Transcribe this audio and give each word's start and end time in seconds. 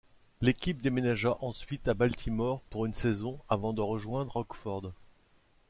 L'équipe 0.41 0.81
déménagea 0.81 1.37
ensuite 1.41 1.87
à 1.87 1.93
Baltimore 1.93 2.61
pour 2.71 2.87
une 2.87 2.93
saison 2.95 3.39
avant 3.49 3.71
de 3.71 3.81
rejoindre 3.81 4.31
Rockford. 4.37 4.93